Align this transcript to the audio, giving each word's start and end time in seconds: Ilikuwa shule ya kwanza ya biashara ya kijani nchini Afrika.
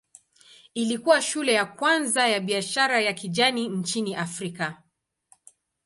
Ilikuwa 0.75 1.21
shule 1.21 1.53
ya 1.53 1.65
kwanza 1.65 2.27
ya 2.27 2.39
biashara 2.39 3.01
ya 3.01 3.13
kijani 3.13 3.67
nchini 3.69 4.15
Afrika. 4.15 4.77